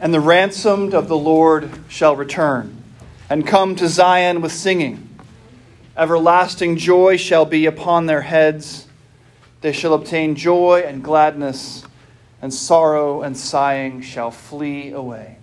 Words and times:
and 0.00 0.12
the 0.12 0.20
ransomed 0.20 0.94
of 0.94 1.08
the 1.08 1.16
Lord 1.16 1.70
shall 1.88 2.16
return, 2.16 2.82
and 3.30 3.46
come 3.46 3.76
to 3.76 3.88
Zion 3.88 4.40
with 4.40 4.52
singing. 4.52 5.08
Everlasting 5.96 6.76
joy 6.76 7.16
shall 7.16 7.44
be 7.44 7.66
upon 7.66 8.06
their 8.06 8.22
heads. 8.22 8.88
They 9.60 9.72
shall 9.72 9.94
obtain 9.94 10.34
joy 10.34 10.82
and 10.86 11.02
gladness, 11.02 11.86
and 12.42 12.52
sorrow 12.52 13.22
and 13.22 13.36
sighing 13.36 14.02
shall 14.02 14.30
flee 14.30 14.90
away. 14.90 15.38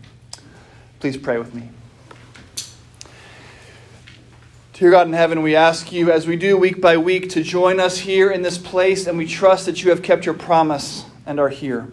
Please 1.00 1.18
pray 1.18 1.38
with 1.38 1.56
me. 1.56 1.70
Dear 4.74 4.92
God 4.92 5.08
in 5.08 5.14
heaven, 5.14 5.42
we 5.42 5.56
ask 5.56 5.92
you, 5.92 6.12
as 6.12 6.28
we 6.28 6.36
do 6.36 6.58
week 6.58 6.82
by 6.82 6.98
week, 6.98 7.30
to 7.30 7.44
join 7.44 7.80
us 7.80 8.00
here 8.00 8.32
in 8.32 8.42
this 8.42 8.58
place, 8.58 9.08
and 9.08 9.18
we 9.18 9.28
trust 9.28 9.68
that 9.68 9.84
you 9.84 9.92
have 9.92 10.02
kept 10.02 10.26
your 10.26 10.34
promise 10.34 11.06
and 11.26 11.40
are 11.40 11.50
here. 11.50 11.88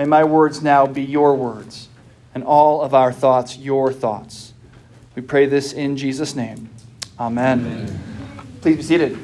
May 0.00 0.06
my 0.06 0.24
words 0.24 0.62
now 0.62 0.86
be 0.86 1.02
your 1.02 1.34
words, 1.34 1.90
and 2.34 2.42
all 2.42 2.80
of 2.80 2.94
our 2.94 3.12
thoughts 3.12 3.58
your 3.58 3.92
thoughts. 3.92 4.54
We 5.14 5.20
pray 5.20 5.44
this 5.44 5.74
in 5.74 5.98
Jesus' 5.98 6.34
name. 6.34 6.70
Amen. 7.18 7.60
Amen. 7.60 8.02
Please 8.62 8.76
be 8.78 8.82
seated. 8.82 9.18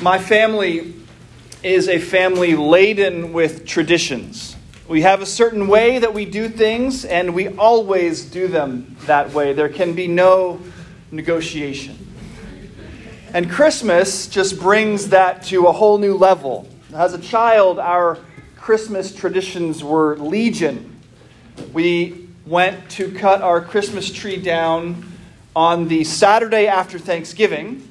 My 0.00 0.20
family 0.20 0.94
is 1.64 1.88
a 1.88 1.98
family 1.98 2.54
laden 2.54 3.32
with 3.32 3.66
traditions. 3.66 4.54
We 4.86 5.02
have 5.02 5.20
a 5.20 5.26
certain 5.26 5.66
way 5.66 5.98
that 5.98 6.14
we 6.14 6.24
do 6.24 6.48
things, 6.48 7.04
and 7.04 7.34
we 7.34 7.48
always 7.48 8.24
do 8.24 8.46
them 8.46 8.96
that 9.06 9.32
way. 9.32 9.54
There 9.54 9.68
can 9.68 9.94
be 9.94 10.06
no 10.06 10.60
negotiation. 11.10 12.05
And 13.32 13.50
Christmas 13.50 14.28
just 14.28 14.58
brings 14.60 15.08
that 15.08 15.42
to 15.44 15.66
a 15.66 15.72
whole 15.72 15.98
new 15.98 16.14
level. 16.14 16.68
As 16.94 17.12
a 17.12 17.18
child, 17.18 17.78
our 17.78 18.18
Christmas 18.56 19.12
traditions 19.12 19.82
were 19.82 20.16
legion. 20.16 21.00
We 21.72 22.28
went 22.46 22.88
to 22.90 23.12
cut 23.12 23.42
our 23.42 23.60
Christmas 23.60 24.12
tree 24.12 24.36
down 24.36 25.12
on 25.56 25.88
the 25.88 26.04
Saturday 26.04 26.68
after 26.68 26.98
Thanksgiving, 26.98 27.86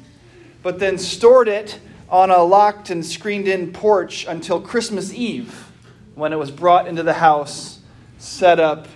but 0.64 0.80
then 0.80 0.98
stored 0.98 1.50
it 1.50 1.80
on 2.10 2.32
a 2.32 2.42
locked 2.42 2.90
and 2.90 3.06
screened 3.06 3.48
in 3.48 3.74
porch 3.74 4.26
until 4.26 4.62
Christmas 4.62 5.14
Eve 5.14 5.72
when 6.16 6.32
it 6.32 6.38
was 6.38 6.50
brought 6.50 6.88
into 6.88 7.04
the 7.04 7.14
house, 7.14 7.80
set 8.18 8.60
up, 8.60 8.88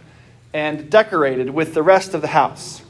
and 0.54 0.90
decorated 0.90 1.50
with 1.50 1.74
the 1.74 1.84
rest 1.84 2.14
of 2.14 2.22
the 2.22 2.28
house. 2.28 2.82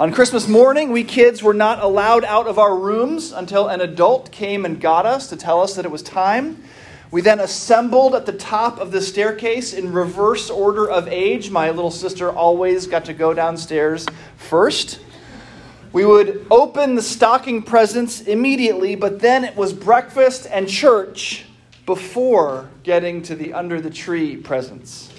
On 0.00 0.12
Christmas 0.12 0.48
morning, 0.48 0.90
we 0.90 1.04
kids 1.04 1.40
were 1.40 1.54
not 1.54 1.78
allowed 1.78 2.24
out 2.24 2.48
of 2.48 2.58
our 2.58 2.76
rooms 2.76 3.30
until 3.30 3.68
an 3.68 3.80
adult 3.80 4.32
came 4.32 4.64
and 4.64 4.80
got 4.80 5.06
us 5.06 5.28
to 5.28 5.36
tell 5.36 5.60
us 5.60 5.76
that 5.76 5.84
it 5.84 5.90
was 5.92 6.02
time. 6.02 6.64
We 7.12 7.20
then 7.20 7.38
assembled 7.38 8.16
at 8.16 8.26
the 8.26 8.32
top 8.32 8.80
of 8.80 8.90
the 8.90 9.00
staircase 9.00 9.72
in 9.72 9.92
reverse 9.92 10.50
order 10.50 10.90
of 10.90 11.06
age. 11.06 11.48
My 11.52 11.70
little 11.70 11.92
sister 11.92 12.28
always 12.28 12.88
got 12.88 13.04
to 13.04 13.14
go 13.14 13.34
downstairs 13.34 14.04
first. 14.36 14.98
We 15.92 16.04
would 16.04 16.44
open 16.50 16.96
the 16.96 17.02
stocking 17.02 17.62
presents 17.62 18.22
immediately, 18.22 18.96
but 18.96 19.20
then 19.20 19.44
it 19.44 19.54
was 19.54 19.72
breakfast 19.72 20.48
and 20.50 20.68
church 20.68 21.44
before 21.86 22.68
getting 22.82 23.22
to 23.22 23.36
the 23.36 23.52
under 23.52 23.80
the 23.80 23.90
tree 23.90 24.36
presents. 24.36 25.13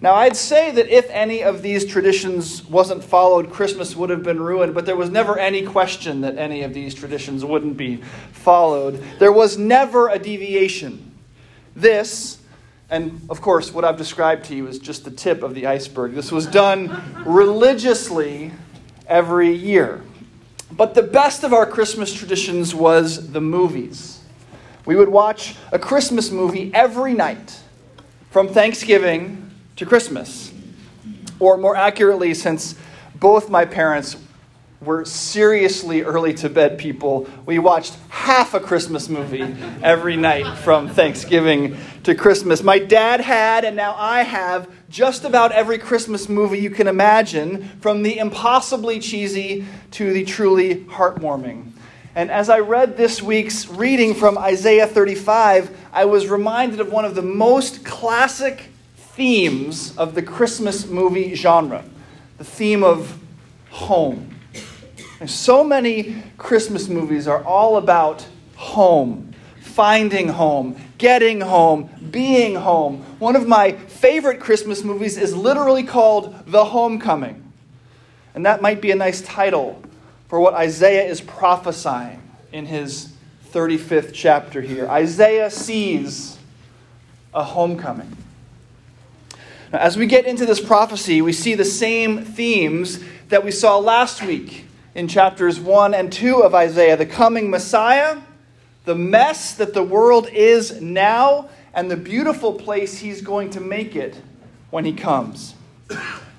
Now, 0.00 0.14
I'd 0.14 0.36
say 0.36 0.70
that 0.70 0.88
if 0.88 1.10
any 1.10 1.42
of 1.42 1.60
these 1.60 1.84
traditions 1.84 2.64
wasn't 2.64 3.02
followed, 3.02 3.50
Christmas 3.50 3.96
would 3.96 4.10
have 4.10 4.22
been 4.22 4.40
ruined, 4.40 4.72
but 4.72 4.86
there 4.86 4.94
was 4.94 5.10
never 5.10 5.38
any 5.38 5.62
question 5.62 6.20
that 6.20 6.38
any 6.38 6.62
of 6.62 6.72
these 6.72 6.94
traditions 6.94 7.44
wouldn't 7.44 7.76
be 7.76 7.96
followed. 8.30 9.02
There 9.18 9.32
was 9.32 9.58
never 9.58 10.08
a 10.08 10.18
deviation. 10.18 11.12
This, 11.74 12.38
and 12.90 13.20
of 13.28 13.40
course, 13.40 13.72
what 13.72 13.84
I've 13.84 13.96
described 13.96 14.44
to 14.46 14.54
you 14.54 14.68
is 14.68 14.78
just 14.78 15.04
the 15.04 15.10
tip 15.10 15.42
of 15.42 15.54
the 15.54 15.66
iceberg. 15.66 16.14
This 16.14 16.30
was 16.30 16.46
done 16.46 17.24
religiously 17.26 18.52
every 19.08 19.52
year. 19.52 20.02
But 20.70 20.94
the 20.94 21.02
best 21.02 21.42
of 21.42 21.52
our 21.52 21.66
Christmas 21.66 22.12
traditions 22.12 22.72
was 22.72 23.32
the 23.32 23.40
movies. 23.40 24.20
We 24.86 24.94
would 24.94 25.08
watch 25.08 25.56
a 25.72 25.78
Christmas 25.78 26.30
movie 26.30 26.70
every 26.72 27.14
night 27.14 27.58
from 28.30 28.48
Thanksgiving 28.48 29.47
to 29.78 29.86
Christmas. 29.86 30.52
Or 31.40 31.56
more 31.56 31.76
accurately, 31.76 32.34
since 32.34 32.74
both 33.14 33.48
my 33.48 33.64
parents 33.64 34.16
were 34.80 35.04
seriously 35.04 36.02
early 36.02 36.34
to 36.34 36.48
bed 36.48 36.78
people, 36.78 37.28
we 37.46 37.60
watched 37.60 37.96
half 38.08 38.54
a 38.54 38.60
Christmas 38.60 39.08
movie 39.08 39.42
every 39.82 40.16
night 40.16 40.58
from 40.58 40.88
Thanksgiving 40.88 41.76
to 42.02 42.14
Christmas. 42.14 42.62
My 42.62 42.80
dad 42.80 43.20
had, 43.20 43.64
and 43.64 43.76
now 43.76 43.94
I 43.96 44.22
have, 44.22 44.68
just 44.88 45.24
about 45.24 45.52
every 45.52 45.78
Christmas 45.78 46.28
movie 46.28 46.58
you 46.58 46.70
can 46.70 46.88
imagine, 46.88 47.68
from 47.80 48.02
the 48.02 48.18
impossibly 48.18 48.98
cheesy 48.98 49.64
to 49.92 50.12
the 50.12 50.24
truly 50.24 50.84
heartwarming. 50.86 51.70
And 52.16 52.32
as 52.32 52.48
I 52.50 52.58
read 52.58 52.96
this 52.96 53.22
week's 53.22 53.68
reading 53.68 54.14
from 54.14 54.38
Isaiah 54.38 54.88
35, 54.88 55.76
I 55.92 56.04
was 56.04 56.26
reminded 56.26 56.80
of 56.80 56.90
one 56.90 57.04
of 57.04 57.14
the 57.14 57.22
most 57.22 57.84
classic 57.84 58.70
themes 59.18 59.96
of 59.96 60.14
the 60.14 60.22
Christmas 60.22 60.86
movie 60.86 61.34
genre 61.34 61.84
the 62.36 62.44
theme 62.44 62.84
of 62.84 63.20
home. 63.68 64.32
And 65.18 65.28
so 65.28 65.64
many 65.64 66.22
Christmas 66.38 66.86
movies 66.86 67.26
are 67.26 67.42
all 67.42 67.78
about 67.78 68.24
home, 68.54 69.34
finding 69.60 70.28
home, 70.28 70.80
getting 70.98 71.40
home, 71.40 71.90
being 72.12 72.54
home. 72.54 73.02
One 73.18 73.34
of 73.34 73.48
my 73.48 73.72
favorite 73.72 74.38
Christmas 74.38 74.84
movies 74.84 75.18
is 75.18 75.34
literally 75.34 75.82
called 75.82 76.36
The 76.46 76.66
Homecoming. 76.66 77.42
And 78.36 78.46
that 78.46 78.62
might 78.62 78.80
be 78.80 78.92
a 78.92 78.96
nice 78.96 79.20
title 79.22 79.82
for 80.28 80.38
what 80.38 80.54
Isaiah 80.54 81.06
is 81.06 81.20
prophesying 81.20 82.22
in 82.52 82.66
his 82.66 83.12
35th 83.50 84.12
chapter 84.14 84.60
here. 84.60 84.88
Isaiah 84.88 85.50
sees 85.50 86.38
a 87.34 87.42
homecoming. 87.42 88.16
As 89.72 89.98
we 89.98 90.06
get 90.06 90.24
into 90.24 90.46
this 90.46 90.60
prophecy, 90.60 91.20
we 91.20 91.34
see 91.34 91.54
the 91.54 91.64
same 91.64 92.24
themes 92.24 93.00
that 93.28 93.44
we 93.44 93.50
saw 93.50 93.76
last 93.76 94.22
week 94.22 94.64
in 94.94 95.08
chapters 95.08 95.60
1 95.60 95.92
and 95.92 96.10
2 96.10 96.42
of 96.42 96.54
Isaiah 96.54 96.96
the 96.96 97.04
coming 97.04 97.50
Messiah, 97.50 98.18
the 98.86 98.94
mess 98.94 99.54
that 99.56 99.74
the 99.74 99.82
world 99.82 100.26
is 100.30 100.80
now, 100.80 101.50
and 101.74 101.90
the 101.90 101.98
beautiful 101.98 102.54
place 102.54 102.98
he's 102.98 103.20
going 103.20 103.50
to 103.50 103.60
make 103.60 103.94
it 103.94 104.18
when 104.70 104.86
he 104.86 104.94
comes. 104.94 105.54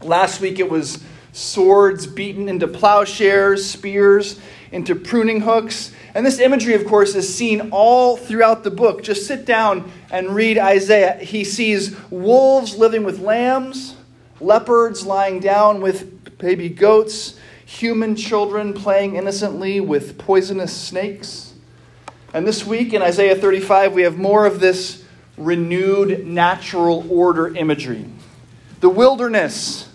Last 0.02 0.42
week 0.42 0.58
it 0.58 0.72
was 0.72 1.04
swords 1.32 2.08
beaten 2.08 2.50
into 2.50 2.68
plowshares, 2.68 3.64
spears 3.64 4.40
into 4.72 4.96
pruning 4.96 5.42
hooks. 5.42 5.92
And 6.14 6.26
this 6.26 6.40
imagery, 6.40 6.74
of 6.74 6.86
course, 6.86 7.16
is 7.16 7.34
seen 7.34 7.70
all 7.72 8.18
throughout 8.18 8.64
the 8.64 8.72
book. 8.72 9.04
Just 9.04 9.26
sit 9.26 9.46
down 9.46 9.92
and 10.12 10.30
read 10.30 10.58
Isaiah. 10.58 11.18
He 11.18 11.44
sees 11.44 11.96
wolves 12.10 12.78
living 12.78 13.04
with 13.04 13.20
lambs, 13.20 13.96
leopards 14.40 15.06
lying 15.06 15.40
down 15.40 15.82
with 15.82 16.38
baby 16.38 16.70
goats, 16.70 17.40
human 17.66 18.16
children 18.16 18.74
playing 18.74 19.16
innocently 19.16 19.80
with 19.80 20.18
poisonous 20.18 20.76
snakes. 20.76 21.54
And 22.34 22.48
this 22.48 22.66
week 22.66 22.94
in 22.94 23.02
Isaiah 23.02 23.36
35, 23.36 23.94
we 23.94 24.04
have 24.04 24.18
more 24.18 24.46
of 24.46 24.60
this 24.60 25.04
renewed 25.38 26.26
natural 26.28 27.06
order 27.12 27.56
imagery. 27.56 28.06
The 28.82 28.90
wilderness, 28.90 29.90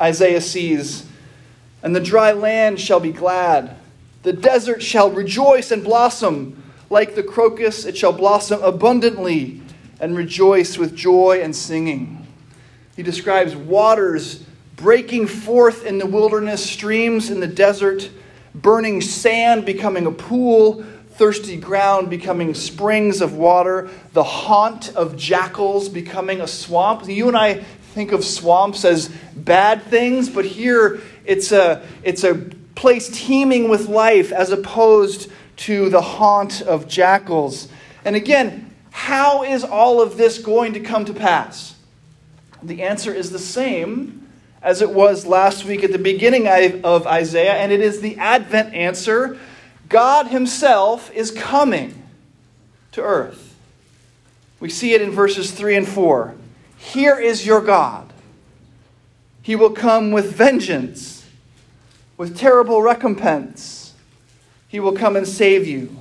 Isaiah 0.00 0.40
sees, 0.40 1.06
and 1.82 1.96
the 1.96 2.00
dry 2.00 2.32
land 2.32 2.80
shall 2.80 3.00
be 3.00 3.12
glad. 3.12 3.76
The 4.22 4.32
desert 4.32 4.82
shall 4.82 5.10
rejoice 5.10 5.70
and 5.70 5.82
blossom. 5.82 6.62
Like 6.90 7.14
the 7.14 7.22
crocus, 7.22 7.84
it 7.84 7.96
shall 7.96 8.12
blossom 8.12 8.62
abundantly 8.62 9.62
and 10.00 10.16
rejoice 10.16 10.76
with 10.76 10.96
joy 10.96 11.40
and 11.42 11.54
singing. 11.54 12.26
He 12.96 13.02
describes 13.02 13.54
waters 13.54 14.44
breaking 14.76 15.26
forth 15.26 15.84
in 15.84 15.98
the 15.98 16.06
wilderness, 16.06 16.68
streams 16.68 17.30
in 17.30 17.40
the 17.40 17.46
desert, 17.46 18.10
burning 18.54 19.00
sand 19.00 19.66
becoming 19.66 20.06
a 20.06 20.10
pool, 20.10 20.82
thirsty 21.10 21.56
ground 21.56 22.08
becoming 22.08 22.54
springs 22.54 23.20
of 23.20 23.34
water, 23.34 23.90
the 24.14 24.24
haunt 24.24 24.94
of 24.96 25.16
jackals 25.16 25.88
becoming 25.88 26.40
a 26.40 26.46
swamp. 26.46 27.06
You 27.06 27.28
and 27.28 27.36
I 27.36 27.62
think 27.94 28.12
of 28.12 28.24
swamps 28.24 28.84
as 28.84 29.10
bad 29.36 29.82
things, 29.82 30.30
but 30.30 30.46
here 30.46 31.00
it's 31.26 31.52
a, 31.52 31.86
it's 32.02 32.24
a 32.24 32.50
place 32.80 33.10
teeming 33.10 33.68
with 33.68 33.88
life 33.88 34.32
as 34.32 34.50
opposed 34.50 35.30
to 35.54 35.90
the 35.90 36.00
haunt 36.00 36.62
of 36.62 36.88
jackals. 36.88 37.68
And 38.06 38.16
again, 38.16 38.74
how 38.90 39.44
is 39.44 39.62
all 39.62 40.00
of 40.00 40.16
this 40.16 40.38
going 40.38 40.72
to 40.72 40.80
come 40.80 41.04
to 41.04 41.12
pass? 41.12 41.76
The 42.62 42.82
answer 42.82 43.12
is 43.12 43.30
the 43.30 43.38
same 43.38 44.26
as 44.62 44.80
it 44.80 44.90
was 44.90 45.26
last 45.26 45.66
week 45.66 45.84
at 45.84 45.92
the 45.92 45.98
beginning 45.98 46.48
of 46.82 47.06
Isaiah, 47.06 47.52
and 47.52 47.70
it 47.70 47.82
is 47.82 48.00
the 48.00 48.16
Advent 48.16 48.72
answer 48.72 49.38
God 49.90 50.28
Himself 50.28 51.12
is 51.12 51.30
coming 51.30 52.02
to 52.92 53.02
earth. 53.02 53.56
We 54.58 54.70
see 54.70 54.94
it 54.94 55.02
in 55.02 55.10
verses 55.10 55.50
3 55.50 55.76
and 55.76 55.88
4. 55.88 56.34
Here 56.78 57.18
is 57.18 57.44
your 57.44 57.60
God. 57.60 58.10
He 59.42 59.54
will 59.54 59.70
come 59.70 60.12
with 60.12 60.32
vengeance, 60.32 61.19
with 62.20 62.36
terrible 62.36 62.82
recompense. 62.82 63.94
He 64.68 64.78
will 64.78 64.92
come 64.92 65.16
and 65.16 65.26
save 65.26 65.66
you. 65.66 65.96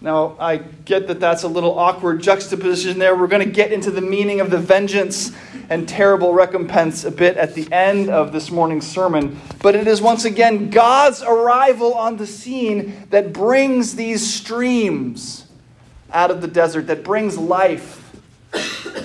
Now, 0.00 0.34
I 0.40 0.56
get 0.56 1.08
that 1.08 1.20
that's 1.20 1.42
a 1.42 1.48
little 1.48 1.78
awkward 1.78 2.22
juxtaposition 2.22 2.98
there. 2.98 3.14
We're 3.14 3.26
going 3.26 3.46
to 3.46 3.52
get 3.52 3.70
into 3.70 3.90
the 3.90 4.00
meaning 4.00 4.40
of 4.40 4.50
the 4.50 4.56
vengeance 4.56 5.30
and 5.68 5.86
terrible 5.86 6.32
recompense 6.32 7.04
a 7.04 7.10
bit 7.10 7.36
at 7.36 7.52
the 7.52 7.70
end 7.70 8.08
of 8.08 8.32
this 8.32 8.50
morning's 8.50 8.86
sermon. 8.86 9.38
But 9.60 9.74
it 9.74 9.86
is 9.86 10.00
once 10.00 10.24
again 10.24 10.70
God's 10.70 11.22
arrival 11.22 11.92
on 11.92 12.16
the 12.16 12.26
scene 12.26 13.06
that 13.10 13.34
brings 13.34 13.96
these 13.96 14.26
streams 14.26 15.44
out 16.14 16.30
of 16.30 16.40
the 16.40 16.48
desert, 16.48 16.86
that 16.86 17.04
brings 17.04 17.36
life 17.36 18.10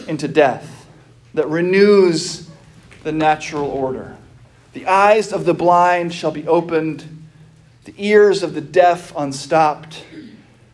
into 0.07 0.29
death, 0.29 0.87
that 1.33 1.49
renews 1.49 2.49
the 3.03 3.11
natural 3.11 3.67
order. 3.67 4.15
The 4.73 4.85
eyes 4.85 5.33
of 5.33 5.45
the 5.45 5.53
blind 5.53 6.13
shall 6.13 6.31
be 6.31 6.47
opened, 6.47 7.05
the 7.85 7.93
ears 7.97 8.43
of 8.43 8.53
the 8.53 8.61
deaf 8.61 9.13
unstopped. 9.15 10.05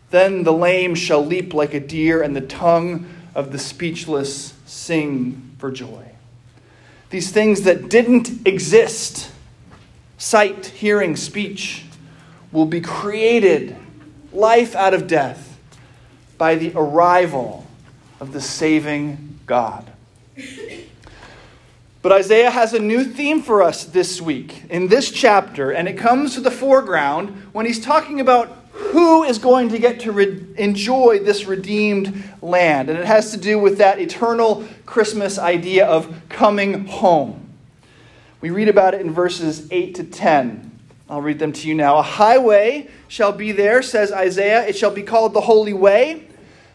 Then 0.09 0.43
the 0.43 0.53
lame 0.53 0.95
shall 0.95 1.25
leap 1.25 1.53
like 1.53 1.73
a 1.73 1.79
deer, 1.79 2.21
and 2.21 2.35
the 2.35 2.41
tongue 2.41 3.07
of 3.33 3.51
the 3.51 3.59
speechless 3.59 4.53
sing 4.65 5.55
for 5.57 5.71
joy. 5.71 6.11
These 7.09 7.31
things 7.31 7.61
that 7.61 7.89
didn't 7.89 8.47
exist 8.47 9.31
sight, 10.17 10.65
hearing, 10.67 11.15
speech 11.15 11.85
will 12.51 12.65
be 12.65 12.81
created, 12.81 13.75
life 14.33 14.75
out 14.75 14.93
of 14.93 15.07
death, 15.07 15.57
by 16.37 16.55
the 16.55 16.73
arrival 16.75 17.65
of 18.19 18.33
the 18.33 18.41
saving 18.41 19.39
God. 19.45 19.91
But 22.05 22.11
Isaiah 22.11 22.51
has 22.51 22.75
a 22.75 22.79
new 22.79 23.03
theme 23.03 23.41
for 23.41 23.63
us 23.63 23.83
this 23.83 24.21
week 24.21 24.65
in 24.69 24.89
this 24.89 25.09
chapter, 25.09 25.71
and 25.71 25.87
it 25.87 25.97
comes 25.97 26.35
to 26.35 26.39
the 26.39 26.51
foreground 26.51 27.29
when 27.51 27.65
he's 27.65 27.83
talking 27.83 28.19
about 28.19 28.55
who 28.73 29.23
is 29.23 29.39
going 29.39 29.69
to 29.69 29.79
get 29.79 30.01
to 30.01 30.11
re- 30.11 30.45
enjoy 30.55 31.17
this 31.17 31.47
redeemed 31.47 32.23
land. 32.43 32.91
And 32.91 32.99
it 32.99 33.07
has 33.07 33.31
to 33.31 33.37
do 33.37 33.57
with 33.57 33.79
that 33.79 33.97
eternal 33.97 34.67
Christmas 34.85 35.39
idea 35.39 35.87
of 35.87 36.15
coming 36.29 36.85
home. 36.85 37.49
We 38.39 38.51
read 38.51 38.69
about 38.69 38.93
it 38.93 39.01
in 39.01 39.11
verses 39.11 39.67
8 39.71 39.95
to 39.95 40.03
10. 40.03 40.79
I'll 41.09 41.23
read 41.23 41.39
them 41.39 41.53
to 41.53 41.67
you 41.67 41.73
now. 41.73 41.97
A 41.97 42.03
highway 42.03 42.87
shall 43.07 43.31
be 43.31 43.51
there, 43.51 43.81
says 43.81 44.11
Isaiah. 44.11 44.63
It 44.67 44.77
shall 44.77 44.91
be 44.91 45.01
called 45.01 45.33
the 45.33 45.41
Holy 45.41 45.73
Way. 45.73 46.27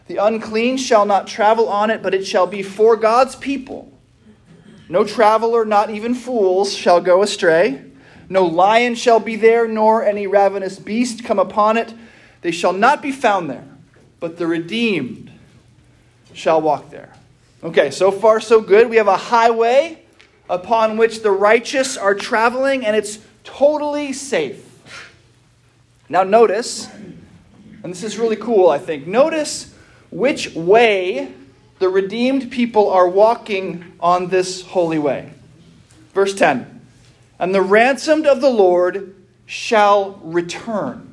The 0.07 0.17
unclean 0.17 0.75
shall 0.75 1.05
not 1.05 1.25
travel 1.25 1.69
on 1.69 1.89
it, 1.89 2.03
but 2.03 2.13
it 2.13 2.27
shall 2.27 2.47
be 2.47 2.61
for 2.61 2.97
God's 2.97 3.37
people. 3.37 3.87
No 4.91 5.05
traveler, 5.05 5.63
not 5.63 5.89
even 5.89 6.13
fools, 6.13 6.73
shall 6.73 6.99
go 6.99 7.21
astray. 7.21 7.81
No 8.27 8.45
lion 8.45 8.95
shall 8.95 9.21
be 9.21 9.37
there, 9.37 9.65
nor 9.65 10.03
any 10.03 10.27
ravenous 10.27 10.79
beast 10.79 11.23
come 11.23 11.39
upon 11.39 11.77
it. 11.77 11.93
They 12.41 12.51
shall 12.51 12.73
not 12.73 13.01
be 13.01 13.13
found 13.13 13.49
there, 13.49 13.63
but 14.19 14.37
the 14.37 14.45
redeemed 14.45 15.31
shall 16.33 16.59
walk 16.59 16.89
there. 16.89 17.13
Okay, 17.63 17.89
so 17.89 18.11
far 18.11 18.41
so 18.41 18.59
good. 18.59 18.89
We 18.89 18.97
have 18.97 19.07
a 19.07 19.15
highway 19.15 20.03
upon 20.49 20.97
which 20.97 21.21
the 21.21 21.31
righteous 21.31 21.95
are 21.95 22.13
traveling, 22.13 22.85
and 22.85 22.93
it's 22.93 23.19
totally 23.45 24.11
safe. 24.11 24.83
Now, 26.09 26.23
notice, 26.23 26.89
and 27.81 27.93
this 27.93 28.03
is 28.03 28.17
really 28.17 28.35
cool, 28.35 28.67
I 28.67 28.77
think, 28.77 29.07
notice 29.07 29.73
which 30.09 30.53
way 30.53 31.31
the 31.81 31.89
redeemed 31.89 32.51
people 32.51 32.91
are 32.91 33.09
walking 33.09 33.93
on 33.99 34.27
this 34.27 34.61
holy 34.61 34.99
way. 34.99 35.31
Verse 36.13 36.35
10 36.35 36.79
and 37.39 37.55
the 37.55 37.61
ransomed 37.63 38.27
of 38.27 38.39
the 38.39 38.51
Lord 38.51 39.15
shall 39.47 40.19
return 40.21 41.11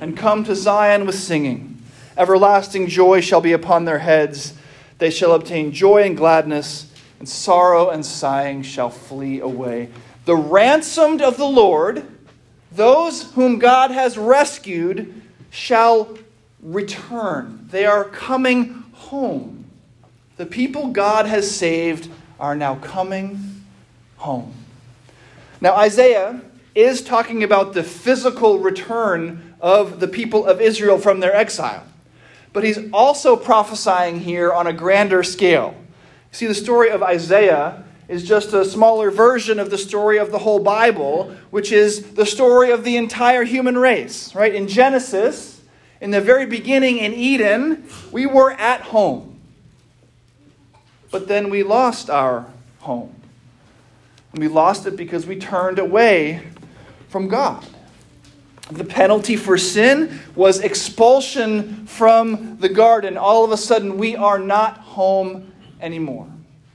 and 0.00 0.16
come 0.16 0.42
to 0.42 0.56
Zion 0.56 1.06
with 1.06 1.14
singing. 1.14 1.80
Everlasting 2.16 2.88
joy 2.88 3.20
shall 3.20 3.40
be 3.40 3.52
upon 3.52 3.84
their 3.84 4.00
heads. 4.00 4.54
They 4.98 5.10
shall 5.10 5.32
obtain 5.32 5.70
joy 5.70 6.02
and 6.02 6.16
gladness, 6.16 6.92
and 7.20 7.28
sorrow 7.28 7.90
and 7.90 8.04
sighing 8.04 8.62
shall 8.62 8.90
flee 8.90 9.38
away. 9.38 9.88
The 10.24 10.34
ransomed 10.34 11.22
of 11.22 11.36
the 11.36 11.46
Lord, 11.46 12.04
those 12.72 13.30
whom 13.34 13.60
God 13.60 13.92
has 13.92 14.18
rescued, 14.18 15.22
shall 15.50 16.18
return. 16.60 17.68
They 17.70 17.86
are 17.86 18.02
coming 18.02 18.83
home. 18.94 19.64
The 20.36 20.46
people 20.46 20.88
God 20.88 21.26
has 21.26 21.50
saved 21.50 22.10
are 22.40 22.56
now 22.56 22.76
coming 22.76 23.64
home. 24.16 24.52
Now, 25.60 25.76
Isaiah 25.76 26.40
is 26.74 27.02
talking 27.02 27.44
about 27.44 27.72
the 27.72 27.82
physical 27.82 28.58
return 28.58 29.54
of 29.60 30.00
the 30.00 30.08
people 30.08 30.44
of 30.44 30.60
Israel 30.60 30.98
from 30.98 31.20
their 31.20 31.34
exile. 31.34 31.84
But 32.52 32.64
he's 32.64 32.78
also 32.92 33.36
prophesying 33.36 34.20
here 34.20 34.52
on 34.52 34.66
a 34.66 34.72
grander 34.72 35.22
scale. 35.22 35.74
See, 36.32 36.46
the 36.46 36.54
story 36.54 36.90
of 36.90 37.02
Isaiah 37.02 37.84
is 38.08 38.24
just 38.24 38.52
a 38.52 38.64
smaller 38.64 39.10
version 39.10 39.58
of 39.58 39.70
the 39.70 39.78
story 39.78 40.18
of 40.18 40.30
the 40.30 40.38
whole 40.38 40.58
Bible, 40.58 41.34
which 41.50 41.72
is 41.72 42.14
the 42.14 42.26
story 42.26 42.70
of 42.70 42.84
the 42.84 42.96
entire 42.96 43.44
human 43.44 43.78
race. 43.78 44.34
Right? 44.34 44.54
In 44.54 44.68
Genesis, 44.68 45.53
in 46.00 46.10
the 46.10 46.20
very 46.20 46.46
beginning 46.46 46.98
in 46.98 47.14
Eden, 47.14 47.88
we 48.12 48.26
were 48.26 48.52
at 48.52 48.82
home. 48.82 49.40
But 51.10 51.28
then 51.28 51.50
we 51.50 51.62
lost 51.62 52.10
our 52.10 52.46
home. 52.80 53.14
And 54.32 54.40
we 54.40 54.48
lost 54.48 54.86
it 54.86 54.96
because 54.96 55.26
we 55.26 55.36
turned 55.36 55.78
away 55.78 56.42
from 57.08 57.28
God. 57.28 57.64
The 58.70 58.84
penalty 58.84 59.36
for 59.36 59.56
sin 59.56 60.20
was 60.34 60.60
expulsion 60.60 61.86
from 61.86 62.58
the 62.58 62.68
garden. 62.68 63.16
All 63.16 63.44
of 63.44 63.52
a 63.52 63.56
sudden, 63.56 63.98
we 63.98 64.16
are 64.16 64.38
not 64.38 64.78
home 64.78 65.52
anymore. 65.80 66.26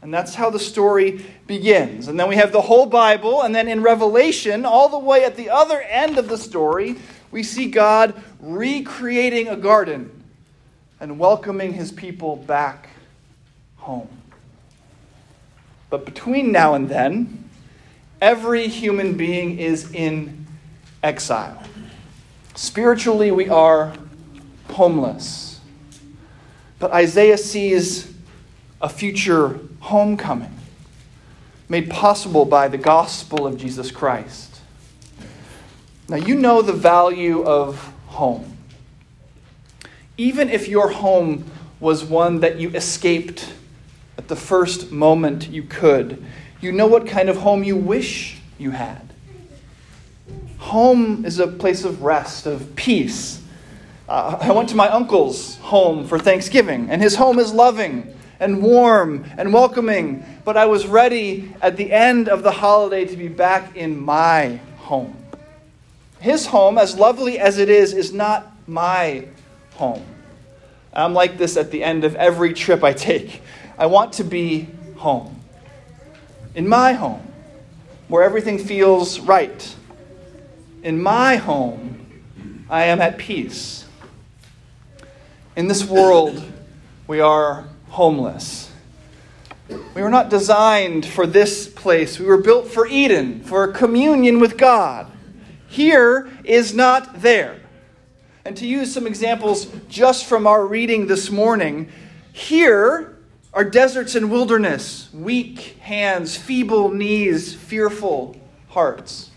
And 0.02 0.14
that's 0.14 0.34
how 0.34 0.50
the 0.50 0.60
story 0.60 1.26
begins. 1.46 2.08
And 2.08 2.18
then 2.18 2.30
we 2.30 2.36
have 2.38 2.52
the 2.52 2.62
whole 2.62 2.86
Bible, 2.86 3.42
and 3.42 3.54
then 3.54 3.68
in 3.68 3.82
Revelation, 3.82 4.66
all 4.66 4.88
the 4.88 5.00
way 5.00 5.26
at 5.26 5.36
the 5.36 5.50
other 5.50 5.82
end 5.82 6.18
of 6.18 6.30
the 6.30 6.38
story, 6.38 6.96
we 7.32 7.44
see 7.44 7.70
God 7.70 8.14
recreating 8.40 9.48
a 9.48 9.56
garden 9.56 10.24
and 11.00 11.20
welcoming 11.20 11.74
his 11.74 11.92
people 11.92 12.36
back 12.36 12.90
home. 13.78 14.10
But 15.90 16.06
between 16.06 16.52
now 16.52 16.76
and 16.76 16.90
then, 16.90 17.50
Every 18.22 18.68
human 18.68 19.16
being 19.16 19.60
is 19.60 19.94
in 19.94 20.46
exile. 21.02 21.64
Spiritually, 22.56 23.32
we 23.32 23.48
are 23.48 23.94
homeless. 24.72 25.62
But 26.80 26.92
Isaiah 26.92 27.38
sees 27.38 28.14
a 28.82 28.90
future 28.90 29.60
homecoming 29.80 30.54
made 31.70 31.90
possible 31.90 32.44
by 32.44 32.68
the 32.68 32.78
gospel 32.78 33.48
of 33.48 33.58
Jesus 33.58 33.90
Christ. 33.90 34.49
Now, 36.10 36.16
you 36.16 36.34
know 36.34 36.64
the 36.64 36.74
value 36.74 37.44
of 37.44 37.94
home. 38.08 38.58
Even 40.18 40.50
if 40.50 40.68
your 40.68 40.90
home 40.90 41.46
was 41.80 42.04
one 42.04 42.40
that 42.40 42.60
you 42.60 42.72
escaped 42.72 43.54
at 44.18 44.28
the 44.28 44.36
first 44.36 44.92
moment 44.92 45.50
you 45.50 45.62
could, 45.62 46.26
you 46.62 46.72
know 46.72 46.88
what 46.88 47.06
kind 47.06 47.30
of 47.30 47.38
home 47.38 47.64
you 47.64 47.76
wish 47.76 48.40
you 48.58 48.72
had. 48.72 49.08
Home 50.58 51.26
is 51.26 51.38
a 51.38 51.48
place 51.48 51.86
of 51.86 52.02
rest, 52.02 52.48
of 52.48 52.76
peace. 52.76 53.44
Uh, 54.08 54.40
I 54.42 54.52
went 54.52 54.70
to 54.70 54.76
my 54.76 54.90
uncle's 54.90 55.58
home 55.58 56.08
for 56.08 56.18
Thanksgiving, 56.18 56.90
and 56.90 57.04
his 57.04 57.16
home 57.16 57.38
is 57.38 57.54
loving 57.54 58.16
and 58.40 58.64
warm 58.64 59.26
and 59.38 59.54
welcoming, 59.54 60.26
but 60.44 60.58
I 60.58 60.66
was 60.66 60.88
ready 60.88 61.54
at 61.62 61.78
the 61.78 61.92
end 61.92 62.28
of 62.28 62.42
the 62.42 62.52
holiday 62.52 63.06
to 63.06 63.16
be 63.16 63.28
back 63.28 63.76
in 63.76 63.98
my 64.00 64.60
home. 64.78 65.16
His 66.20 66.48
home, 66.48 66.78
as 66.78 66.96
lovely 66.96 67.40
as 67.40 67.58
it 67.58 67.70
is, 67.70 67.94
is 67.94 68.12
not 68.12 68.52
my 68.68 69.28
home. 69.76 70.06
I'm 70.94 71.14
like 71.14 71.38
this 71.38 71.56
at 71.56 71.72
the 71.72 71.84
end 71.84 72.04
of 72.04 72.16
every 72.16 72.54
trip 72.54 72.84
I 72.84 72.94
take. 72.94 73.42
I 73.78 73.86
want 73.86 74.14
to 74.14 74.24
be 74.24 74.68
home 74.98 75.40
in 76.56 76.68
my 76.68 76.94
home, 76.94 77.22
where 78.08 78.24
everything 78.24 78.58
feels 78.58 79.20
right. 79.20 79.76
In 80.84 81.02
my 81.02 81.38
home, 81.38 82.66
I 82.70 82.86
am 82.86 83.00
at 83.00 83.18
peace. 83.18 83.86
In 85.56 85.68
this 85.68 85.86
world, 85.86 86.44
we 87.08 87.20
are 87.20 87.66
homeless. 87.90 88.72
We 89.94 90.02
were 90.02 90.10
not 90.10 90.30
designed 90.30 91.06
for 91.06 91.28
this 91.28 91.68
place. 91.68 92.20
We 92.20 92.26
were 92.26 92.42
built 92.42 92.68
for 92.68 92.88
Eden, 92.88 93.42
for 93.42 93.68
communion 93.68 94.40
with 94.40 94.58
God. 94.58 95.09
Here 95.70 96.30
is 96.44 96.74
not 96.74 97.22
there. 97.22 97.60
And 98.44 98.58
to 98.58 98.66
use 98.66 98.94
some 98.94 99.06
examples 99.06 99.68
just 99.88 100.26
from 100.26 100.48
our 100.48 100.66
reading 100.66 101.08
this 101.08 101.30
morning, 101.30 101.92
here 102.34 103.18
are 103.54 103.64
deserts 103.64 104.16
and 104.16 104.32
wilderness, 104.32 105.10
weak 105.14 105.78
hands, 105.80 106.36
feeble 106.36 106.90
knees, 106.90 107.54
fearful 107.54 108.36
hearts. 108.70 109.30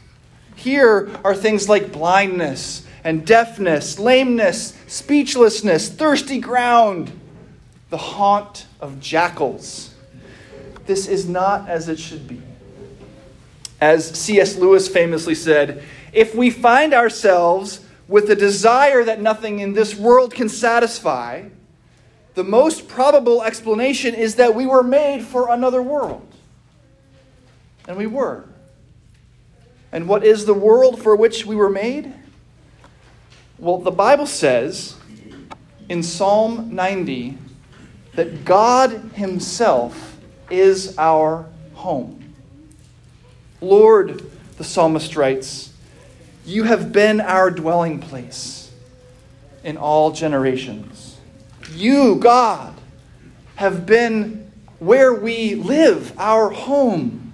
Here 0.56 1.10
are 1.24 1.34
things 1.34 1.68
like 1.68 1.92
blindness 1.92 2.86
and 3.04 3.26
deafness, 3.26 3.98
lameness, 3.98 4.74
speechlessness, 4.86 5.88
thirsty 5.88 6.38
ground, 6.38 7.12
the 7.90 7.98
haunt 7.98 8.66
of 8.80 9.00
jackals. 9.00 9.94
This 10.86 11.06
is 11.06 11.28
not 11.28 11.68
as 11.68 11.88
it 11.88 11.98
should 11.98 12.26
be. 12.28 12.40
As 13.80 14.08
C.S. 14.18 14.56
Lewis 14.56 14.86
famously 14.88 15.34
said, 15.34 15.82
if 16.12 16.34
we 16.34 16.50
find 16.50 16.92
ourselves 16.92 17.84
with 18.06 18.30
a 18.30 18.36
desire 18.36 19.04
that 19.04 19.20
nothing 19.20 19.60
in 19.60 19.72
this 19.72 19.94
world 19.96 20.34
can 20.34 20.48
satisfy, 20.48 21.44
the 22.34 22.44
most 22.44 22.88
probable 22.88 23.42
explanation 23.42 24.14
is 24.14 24.36
that 24.36 24.54
we 24.54 24.66
were 24.66 24.82
made 24.82 25.22
for 25.22 25.50
another 25.50 25.82
world. 25.82 26.26
And 27.88 27.96
we 27.96 28.06
were. 28.06 28.44
And 29.90 30.08
what 30.08 30.24
is 30.24 30.46
the 30.46 30.54
world 30.54 31.02
for 31.02 31.16
which 31.16 31.44
we 31.44 31.56
were 31.56 31.70
made? 31.70 32.12
Well, 33.58 33.78
the 33.78 33.90
Bible 33.90 34.26
says 34.26 34.96
in 35.88 36.02
Psalm 36.02 36.74
90 36.74 37.38
that 38.14 38.44
God 38.44 38.90
Himself 39.14 40.18
is 40.50 40.96
our 40.98 41.46
home. 41.74 42.34
Lord, 43.60 44.30
the 44.56 44.64
psalmist 44.64 45.16
writes, 45.16 45.71
you 46.44 46.64
have 46.64 46.92
been 46.92 47.20
our 47.20 47.50
dwelling 47.50 48.00
place 48.00 48.72
in 49.64 49.76
all 49.76 50.10
generations. 50.12 51.18
You, 51.72 52.16
God, 52.16 52.74
have 53.56 53.86
been 53.86 54.50
where 54.78 55.14
we 55.14 55.54
live, 55.54 56.18
our 56.18 56.50
home. 56.50 57.32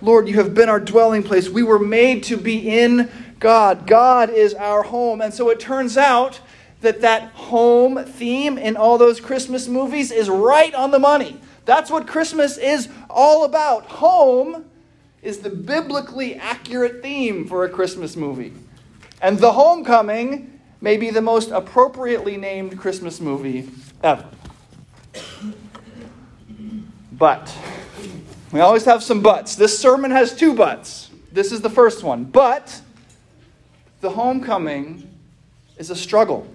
Lord, 0.00 0.26
you 0.26 0.34
have 0.34 0.54
been 0.54 0.68
our 0.68 0.80
dwelling 0.80 1.22
place. 1.22 1.48
We 1.48 1.62
were 1.62 1.78
made 1.78 2.24
to 2.24 2.36
be 2.36 2.68
in 2.68 3.08
God. 3.38 3.86
God 3.86 4.30
is 4.30 4.54
our 4.54 4.82
home. 4.82 5.20
And 5.20 5.32
so 5.32 5.48
it 5.50 5.60
turns 5.60 5.96
out 5.96 6.40
that 6.80 7.00
that 7.02 7.30
home 7.32 8.04
theme 8.04 8.58
in 8.58 8.76
all 8.76 8.98
those 8.98 9.20
Christmas 9.20 9.68
movies 9.68 10.10
is 10.10 10.28
right 10.28 10.74
on 10.74 10.90
the 10.90 10.98
money. 10.98 11.38
That's 11.64 11.90
what 11.90 12.08
Christmas 12.08 12.58
is 12.58 12.88
all 13.08 13.44
about. 13.44 13.86
Home 13.86 14.64
is 15.22 15.38
the 15.38 15.50
biblically 15.50 16.34
accurate 16.34 17.00
theme 17.00 17.46
for 17.46 17.64
a 17.64 17.68
Christmas 17.68 18.16
movie. 18.16 18.52
And 19.20 19.38
The 19.38 19.52
Homecoming 19.52 20.60
may 20.80 20.96
be 20.96 21.10
the 21.10 21.22
most 21.22 21.50
appropriately 21.50 22.36
named 22.36 22.76
Christmas 22.76 23.20
movie 23.20 23.70
ever. 24.02 24.26
But, 27.12 27.56
we 28.50 28.58
always 28.58 28.84
have 28.84 29.04
some 29.04 29.22
buts. 29.22 29.54
This 29.54 29.78
sermon 29.78 30.10
has 30.10 30.34
two 30.34 30.54
buts. 30.54 31.08
This 31.30 31.52
is 31.52 31.60
the 31.60 31.70
first 31.70 32.02
one. 32.02 32.24
But, 32.24 32.80
The 34.00 34.10
Homecoming 34.10 35.08
is 35.78 35.90
a 35.90 35.96
struggle. 35.96 36.48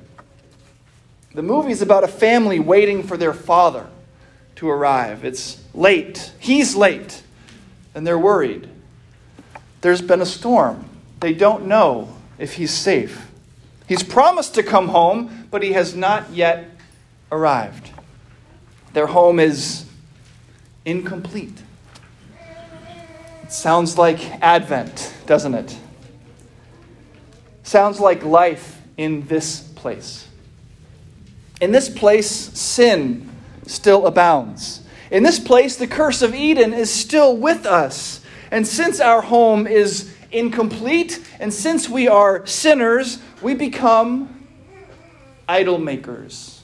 The 1.33 1.41
movie 1.41 1.71
is 1.71 1.81
about 1.81 2.03
a 2.03 2.07
family 2.07 2.59
waiting 2.59 3.01
for 3.01 3.15
their 3.15 3.33
father 3.33 3.87
to 4.55 4.69
arrive. 4.69 5.23
It's 5.23 5.63
late. 5.73 6.33
He's 6.39 6.75
late 6.75 7.23
and 7.97 8.05
they're 8.05 8.19
worried. 8.19 8.69
There's 9.81 10.03
been 10.03 10.21
a 10.21 10.25
storm. 10.25 10.87
They 11.19 11.33
don't 11.33 11.65
know 11.65 12.15
if 12.37 12.53
he's 12.53 12.69
safe. 12.69 13.31
He's 13.87 14.03
promised 14.03 14.53
to 14.53 14.61
come 14.61 14.89
home, 14.89 15.47
but 15.49 15.63
he 15.63 15.73
has 15.73 15.95
not 15.95 16.29
yet 16.29 16.69
arrived. 17.31 17.89
Their 18.93 19.07
home 19.07 19.39
is 19.39 19.87
incomplete. 20.85 21.59
It 23.41 23.51
sounds 23.51 23.97
like 23.97 24.19
Advent, 24.43 25.11
doesn't 25.25 25.55
it? 25.55 25.75
Sounds 27.63 27.99
like 27.99 28.23
life 28.23 28.79
in 28.97 29.25
this 29.25 29.61
place. 29.61 30.27
In 31.59 31.71
this 31.71 31.89
place, 31.89 32.29
sin 32.29 33.27
still 33.65 34.05
abounds. 34.05 34.81
In 35.09 35.23
this 35.23 35.39
place, 35.39 35.75
the 35.75 35.87
curse 35.87 36.21
of 36.21 36.35
Eden 36.35 36.73
is 36.73 36.93
still 36.93 37.35
with 37.35 37.65
us. 37.65 38.21
And 38.51 38.67
since 38.67 38.99
our 38.99 39.21
home 39.21 39.67
is 39.67 40.13
incomplete, 40.31 41.25
and 41.39 41.53
since 41.53 41.89
we 41.89 42.07
are 42.07 42.45
sinners, 42.45 43.19
we 43.41 43.53
become 43.53 44.47
idol 45.47 45.77
makers. 45.77 46.61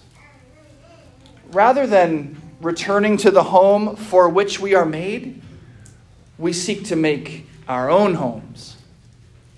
Rather 1.52 1.88
than 1.88 2.42
returning 2.62 3.18
to 3.18 3.32
the 3.32 3.44
home 3.44 3.96
for 3.96 4.28
which 4.28 4.60
we 4.60 4.74
are 4.74 4.86
made, 4.86 5.42
we 6.38 6.52
seek 6.52 6.86
to 6.86 6.96
make 6.96 7.48
our 7.68 7.90
own 7.90 8.16
homes, 8.16 8.76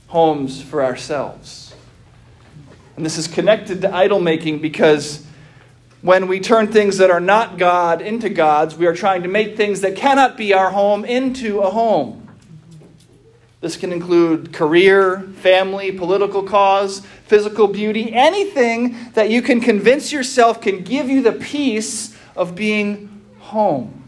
homes 0.08 0.62
for 0.62 0.84
ourselves. 0.84 1.74
And 2.96 3.06
this 3.06 3.18
is 3.18 3.28
connected 3.28 3.82
to 3.82 3.94
idol 3.94 4.20
making 4.20 4.60
because 4.60 5.26
when 6.06 6.28
we 6.28 6.40
turn 6.40 6.68
things 6.68 7.00
that 7.00 7.10
are 7.10 7.20
not 7.20 7.58
God 7.58 8.00
into 8.00 8.30
gods, 8.30 8.76
we 8.76 8.86
are 8.86 8.94
trying 8.94 9.24
to 9.24 9.28
make 9.28 9.58
things 9.58 9.82
that 9.82 9.96
cannot 9.96 10.38
be 10.38 10.54
our 10.54 10.70
home 10.70 11.04
into 11.04 11.62
a 11.62 11.72
home. 11.72 12.28
This 13.60 13.76
can 13.76 13.92
include 13.92 14.54
career, 14.54 15.22
family, 15.38 15.92
political 15.92 16.44
cause, 16.44 17.00
physical 17.26 17.68
beauty, 17.68 18.14
anything 18.14 19.12
that 19.14 19.32
you 19.32 19.42
can 19.42 19.60
convince 19.60 20.12
yourself 20.12 20.62
can 20.62 20.84
give 20.84 21.10
you 21.10 21.24
the 21.24 21.32
peace 21.32 22.16
of 22.36 22.54
being 22.54 23.24
home. 23.40 24.04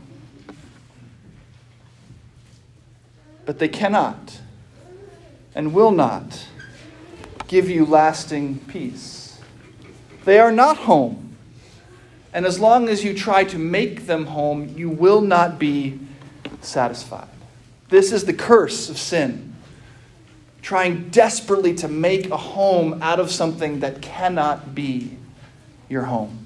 But 3.44 3.58
they 3.58 3.70
cannot 3.70 4.40
and 5.56 5.74
will 5.74 5.90
not 5.90 6.46
give 7.48 7.68
you 7.68 7.88
lasting 7.88 8.60
peace. 8.68 9.40
They 10.26 10.38
are 10.38 10.52
not 10.52 10.78
home. 10.78 11.27
And 12.38 12.46
as 12.46 12.60
long 12.60 12.88
as 12.88 13.04
you 13.04 13.16
try 13.16 13.46
to 13.46 13.58
make 13.58 14.06
them 14.06 14.28
home, 14.28 14.72
you 14.78 14.92
will 14.92 15.22
not 15.22 15.58
be 15.58 16.00
satisfied. 16.62 17.28
This 17.90 18.12
is 18.12 18.26
the 18.26 18.34
curse 18.34 18.92
of 18.92 19.00
sin. 19.00 19.56
Trying 20.62 21.10
desperately 21.10 21.74
to 21.78 21.88
make 21.88 22.30
a 22.30 22.38
home 22.38 23.02
out 23.02 23.20
of 23.20 23.32
something 23.32 23.80
that 23.80 24.04
cannot 24.04 24.76
be 24.76 25.18
your 25.90 26.04
home. 26.04 26.46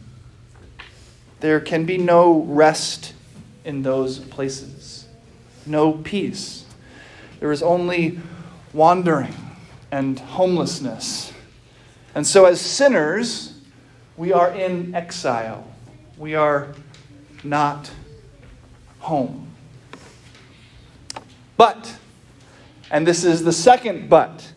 There 1.42 1.60
can 1.60 1.84
be 1.84 1.98
no 1.98 2.40
rest 2.40 3.14
in 3.66 3.84
those 3.84 4.20
places, 4.20 5.10
no 5.66 5.92
peace. 5.92 6.64
There 7.42 7.52
is 7.52 7.62
only 7.62 8.18
wandering 8.72 9.36
and 9.92 10.18
homelessness. 10.18 11.34
And 12.16 12.26
so, 12.26 12.46
as 12.46 12.62
sinners, 12.62 13.56
we 14.16 14.32
are 14.32 14.52
in 14.52 14.96
exile 14.96 15.68
we 16.22 16.36
are 16.36 16.68
not 17.44 17.90
home. 19.00 19.48
But, 21.58 21.96
and 22.92 23.08
this 23.08 23.24
is 23.24 23.44
the 23.44 23.52
second 23.52 24.08
but, 24.08 24.54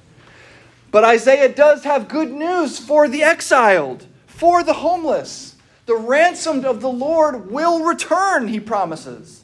but 0.91 1.05
Isaiah 1.05 1.49
does 1.49 1.85
have 1.85 2.07
good 2.07 2.31
news 2.31 2.79
for 2.79 3.09
the 3.09 3.23
exiled, 3.23 4.07
for 4.27 4.63
the 4.63 4.75
homeless. 4.75 5.57
The 5.87 5.97
ransomed 5.97 6.67
of 6.67 6.83
the 6.83 6.91
Lord 6.91 7.51
will 7.51 7.83
return, 7.83 8.49
he 8.49 8.61
promises. 8.61 9.43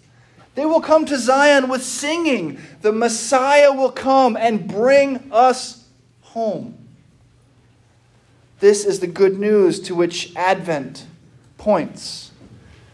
They 0.55 0.67
will 0.67 0.83
come 0.83 1.07
to 1.07 1.17
Zion 1.17 1.71
with 1.71 1.83
singing. 1.83 2.59
The 2.83 2.93
Messiah 2.93 3.73
will 3.73 3.93
come 3.93 4.37
and 4.37 4.69
bring 4.69 5.31
us 5.33 5.89
home. 6.21 6.77
This 8.59 8.85
is 8.85 9.01
the 9.01 9.07
good 9.07 9.39
news 9.39 9.81
to 9.81 9.95
which 9.95 10.37
Advent 10.37 11.07
points. 11.61 12.31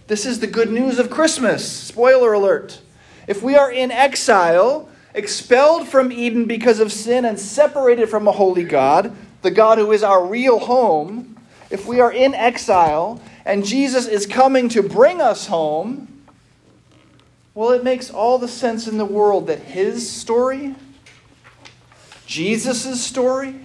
This 0.08 0.26
is 0.26 0.40
the 0.40 0.46
good 0.48 0.70
news 0.70 0.98
of 0.98 1.08
Christmas. 1.08 1.70
Spoiler 1.70 2.32
alert. 2.32 2.80
If 3.28 3.40
we 3.40 3.56
are 3.56 3.70
in 3.70 3.92
exile, 3.92 4.88
expelled 5.14 5.88
from 5.88 6.10
Eden 6.10 6.46
because 6.46 6.80
of 6.80 6.92
sin 6.92 7.24
and 7.24 7.38
separated 7.38 8.08
from 8.08 8.26
a 8.26 8.32
holy 8.32 8.64
God, 8.64 9.16
the 9.42 9.52
God 9.52 9.78
who 9.78 9.92
is 9.92 10.02
our 10.02 10.26
real 10.26 10.58
home, 10.58 11.36
if 11.70 11.86
we 11.86 12.00
are 12.00 12.12
in 12.12 12.34
exile 12.34 13.22
and 13.44 13.64
Jesus 13.64 14.08
is 14.08 14.26
coming 14.26 14.68
to 14.70 14.82
bring 14.82 15.20
us 15.20 15.46
home, 15.46 16.24
well, 17.54 17.70
it 17.70 17.84
makes 17.84 18.10
all 18.10 18.36
the 18.36 18.48
sense 18.48 18.88
in 18.88 18.98
the 18.98 19.04
world 19.04 19.46
that 19.46 19.60
his 19.60 20.10
story, 20.10 20.74
Jesus' 22.26 23.00
story, 23.00 23.60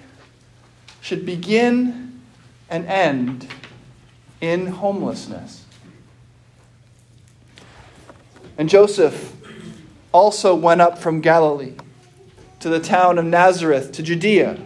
should 1.01 1.25
begin 1.25 2.21
and 2.69 2.85
end 2.85 3.47
in 4.41 4.67
homelessness. 4.67 5.65
And 8.57 8.67
Joseph 8.67 9.35
also 10.11 10.53
went 10.53 10.81
up 10.81 10.97
from 10.97 11.21
Galilee 11.21 11.75
to 12.59 12.69
the 12.69 12.79
town 12.79 13.17
of 13.17 13.25
Nazareth, 13.25 13.91
to 13.93 14.03
Judea, 14.03 14.59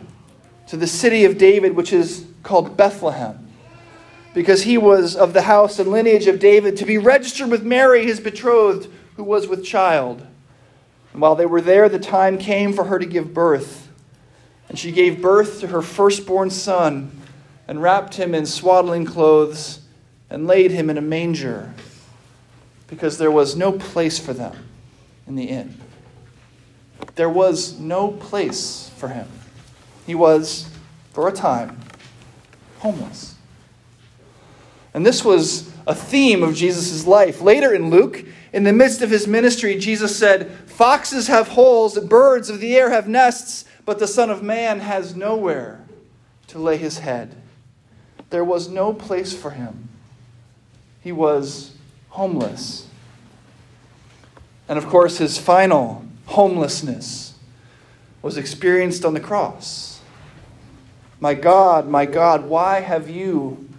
to 0.67 0.77
the 0.77 0.87
city 0.87 1.23
of 1.25 1.37
David, 1.37 1.75
which 1.75 1.93
is 1.93 2.25
called 2.43 2.75
Bethlehem, 2.75 3.47
because 4.33 4.63
he 4.63 4.77
was 4.77 5.15
of 5.15 5.33
the 5.33 5.43
house 5.43 5.79
and 5.79 5.91
lineage 5.91 6.27
of 6.27 6.39
David, 6.39 6.75
to 6.77 6.85
be 6.85 6.97
registered 6.97 7.49
with 7.49 7.63
Mary, 7.63 8.05
his 8.05 8.19
betrothed, 8.19 8.89
who 9.15 9.23
was 9.23 9.47
with 9.47 9.63
child. 9.63 10.25
And 11.13 11.21
while 11.21 11.35
they 11.35 11.45
were 11.45 11.61
there, 11.61 11.87
the 11.87 11.99
time 11.99 12.37
came 12.37 12.73
for 12.73 12.85
her 12.85 12.99
to 12.99 13.05
give 13.05 13.33
birth. 13.33 13.89
And 14.67 14.77
she 14.77 14.91
gave 14.91 15.21
birth 15.21 15.61
to 15.61 15.67
her 15.67 15.81
firstborn 15.81 16.49
son, 16.49 17.21
and 17.67 17.81
wrapped 17.81 18.15
him 18.15 18.35
in 18.35 18.45
swaddling 18.45 19.05
clothes, 19.05 19.79
and 20.29 20.47
laid 20.47 20.71
him 20.71 20.89
in 20.89 20.97
a 20.97 21.01
manger, 21.01 21.73
because 22.87 23.17
there 23.17 23.31
was 23.31 23.55
no 23.55 23.71
place 23.71 24.19
for 24.19 24.33
them 24.33 24.55
in 25.27 25.35
the 25.35 25.45
inn. 25.45 25.77
There 27.15 27.29
was 27.29 27.79
no 27.79 28.09
place 28.09 28.91
for 28.97 29.09
him. 29.09 29.27
He 30.05 30.15
was, 30.15 30.69
for 31.13 31.27
a 31.27 31.31
time, 31.31 31.79
homeless. 32.79 33.35
And 34.93 35.05
this 35.05 35.25
was 35.25 35.71
a 35.87 35.95
theme 35.95 36.43
of 36.43 36.55
Jesus' 36.55 37.05
life. 37.05 37.41
Later 37.41 37.73
in 37.73 37.89
Luke, 37.89 38.25
in 38.53 38.63
the 38.63 38.73
midst 38.73 39.01
of 39.01 39.09
his 39.09 39.27
ministry, 39.27 39.77
Jesus 39.77 40.15
said, 40.15 40.51
Foxes 40.67 41.27
have 41.27 41.49
holes, 41.49 41.99
birds 41.99 42.49
of 42.49 42.59
the 42.59 42.75
air 42.75 42.89
have 42.89 43.07
nests, 43.07 43.65
but 43.85 43.99
the 43.99 44.07
Son 44.07 44.29
of 44.29 44.41
Man 44.41 44.79
has 44.79 45.15
nowhere 45.15 45.83
to 46.47 46.59
lay 46.59 46.77
his 46.77 46.99
head. 46.99 47.35
There 48.29 48.43
was 48.43 48.67
no 48.67 48.93
place 48.93 49.33
for 49.33 49.51
him. 49.51 49.89
He 51.01 51.11
was 51.11 51.75
homeless. 52.09 52.87
And 54.67 54.77
of 54.77 54.87
course, 54.87 55.17
his 55.17 55.37
final 55.37 56.05
homelessness 56.25 57.35
was 58.21 58.37
experienced 58.37 59.05
on 59.05 59.13
the 59.13 59.19
cross. 59.19 60.01
My 61.19 61.33
God, 61.33 61.87
my 61.87 62.05
God, 62.05 62.45
why 62.45 62.81
have 62.81 63.09
you 63.09 63.69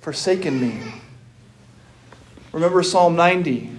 forsaken 0.00 0.60
me? 0.60 0.80
Remember 2.52 2.82
Psalm 2.82 3.16
90. 3.16 3.70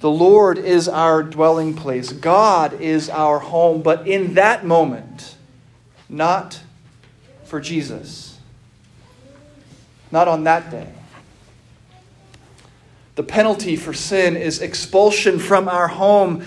The 0.00 0.10
Lord 0.10 0.58
is 0.58 0.88
our 0.88 1.22
dwelling 1.22 1.74
place. 1.74 2.12
God 2.12 2.80
is 2.80 3.08
our 3.08 3.38
home. 3.38 3.82
But 3.82 4.06
in 4.06 4.34
that 4.34 4.64
moment, 4.64 5.36
not 6.08 6.60
for 7.44 7.60
Jesus. 7.60 8.27
Not 10.10 10.28
on 10.28 10.44
that 10.44 10.70
day. 10.70 10.88
The 13.16 13.22
penalty 13.24 13.74
for 13.74 13.92
sin 13.92 14.36
is 14.36 14.60
expulsion 14.60 15.38
from 15.38 15.68
our 15.68 15.88
home, 15.88 16.44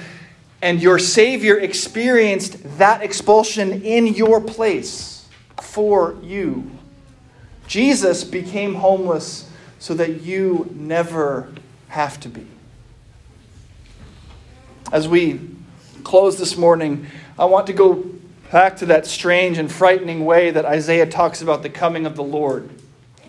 and 0.62 0.82
your 0.82 1.00
Savior 1.00 1.58
experienced 1.58 2.78
that 2.78 3.02
expulsion 3.02 3.82
in 3.82 4.08
your 4.08 4.40
place 4.40 5.28
for 5.62 6.16
you. 6.24 6.72
Jesus 7.68 8.24
became 8.24 8.76
homeless 8.76 9.50
so 9.80 9.94
that 9.96 10.22
you 10.22 10.70
never 10.74 11.52
have 11.90 12.20
to 12.22 12.30
be. 12.30 12.48
As 14.92 15.08
we 15.08 15.40
close 16.04 16.38
this 16.38 16.58
morning, 16.58 17.08
I 17.38 17.46
want 17.46 17.68
to 17.68 17.74
go 17.74 18.06
back 18.52 18.78
to 18.78 18.86
that 18.88 19.08
strange 19.08 19.58
and 19.58 19.72
frightening 19.72 20.26
way 20.26 20.52
that 20.52 20.66
Isaiah 20.66 21.06
talks 21.06 21.42
about 21.42 21.64
the 21.64 21.70
coming 21.70 22.06
of 22.06 22.16
the 22.16 22.24
Lord. 22.24 22.70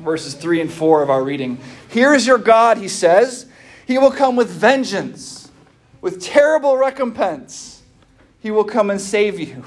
Verses 0.01 0.35
3 0.35 0.63
and 0.63 0.73
4 0.73 1.03
of 1.03 1.11
our 1.11 1.23
reading. 1.23 1.59
Here 1.91 2.15
is 2.15 2.27
your 2.27 2.39
God, 2.39 2.79
he 2.79 2.89
says. 2.89 3.47
He 3.87 3.99
will 3.99 4.11
come 4.11 4.37
with 4.37 4.49
vengeance, 4.49 5.51
with 6.01 6.23
terrible 6.23 6.77
recompense. 6.77 7.83
He 8.41 8.51
will 8.51 8.65
come 8.65 8.91
and 8.91 9.01
save 9.01 9.39
you. 9.39 9.65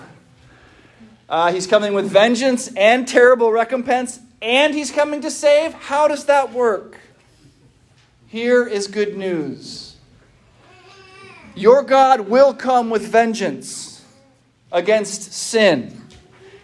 Uh, 1.27 1.51
he's 1.51 1.67
coming 1.67 1.93
with 1.93 2.09
vengeance 2.09 2.67
and 2.75 3.07
terrible 3.07 3.51
recompense, 3.51 4.19
and 4.41 4.73
he's 4.73 4.91
coming 4.91 5.21
to 5.21 5.31
save. 5.31 5.73
How 5.73 6.07
does 6.07 6.25
that 6.25 6.53
work? 6.53 6.99
Here 8.27 8.67
is 8.67 8.87
good 8.87 9.17
news. 9.17 9.95
Your 11.55 11.83
God 11.83 12.21
will 12.21 12.53
come 12.53 12.89
with 12.89 13.07
vengeance 13.07 14.03
against 14.71 15.33
sin. 15.33 16.01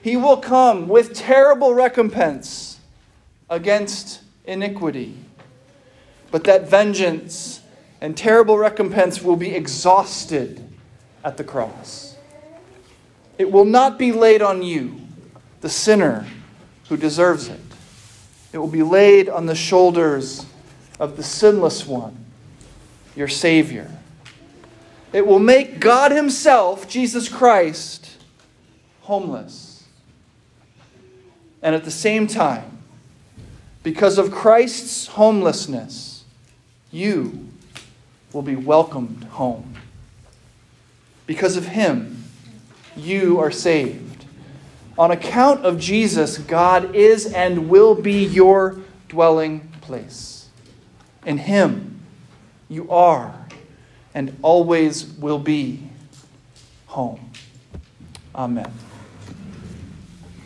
He 0.01 0.17
will 0.17 0.38
come 0.38 0.88
with 0.88 1.13
terrible 1.13 1.73
recompense 1.73 2.70
against 3.51 4.21
iniquity. 4.45 5.13
But 6.31 6.45
that 6.45 6.67
vengeance 6.69 7.61
and 7.99 8.17
terrible 8.17 8.57
recompense 8.57 9.21
will 9.21 9.35
be 9.35 9.53
exhausted 9.53 10.67
at 11.23 11.37
the 11.37 11.43
cross. 11.43 12.15
It 13.37 13.51
will 13.51 13.65
not 13.65 13.99
be 13.99 14.11
laid 14.11 14.41
on 14.41 14.63
you, 14.63 15.01
the 15.59 15.69
sinner 15.69 16.25
who 16.87 16.97
deserves 16.97 17.49
it. 17.49 17.59
It 18.53 18.57
will 18.57 18.67
be 18.67 18.83
laid 18.83 19.29
on 19.29 19.45
the 19.45 19.55
shoulders 19.55 20.45
of 20.99 21.17
the 21.17 21.23
sinless 21.23 21.85
one, 21.85 22.25
your 23.15 23.27
Savior. 23.27 23.91
It 25.11 25.27
will 25.27 25.39
make 25.39 25.79
God 25.79 26.11
Himself, 26.11 26.87
Jesus 26.87 27.27
Christ, 27.27 28.17
homeless. 29.01 29.83
And 31.61 31.75
at 31.75 31.83
the 31.83 31.91
same 31.91 32.27
time, 32.27 32.80
because 33.83 34.17
of 34.17 34.31
Christ's 34.31 35.07
homelessness, 35.07 36.23
you 36.91 37.47
will 38.33 38.41
be 38.41 38.55
welcomed 38.55 39.23
home. 39.25 39.75
Because 41.25 41.57
of 41.57 41.67
Him, 41.67 42.25
you 42.95 43.39
are 43.39 43.51
saved. 43.51 44.25
On 44.97 45.11
account 45.11 45.65
of 45.65 45.79
Jesus, 45.79 46.37
God 46.37 46.93
is 46.93 47.25
and 47.33 47.69
will 47.69 47.95
be 47.95 48.23
your 48.25 48.79
dwelling 49.07 49.71
place. 49.81 50.49
In 51.25 51.37
Him, 51.37 52.01
you 52.69 52.89
are 52.91 53.47
and 54.13 54.37
always 54.41 55.05
will 55.05 55.39
be 55.39 55.81
home. 56.87 57.31
Amen. 58.35 58.71